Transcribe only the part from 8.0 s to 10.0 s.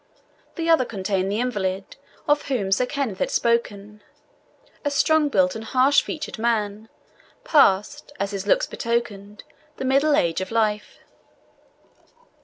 as his looks betokened, the